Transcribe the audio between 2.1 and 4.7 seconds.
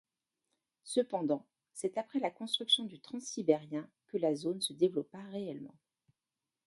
la construction du Transsibérien que la zone